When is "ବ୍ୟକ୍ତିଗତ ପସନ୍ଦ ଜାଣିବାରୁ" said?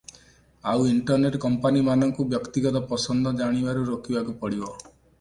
2.33-3.89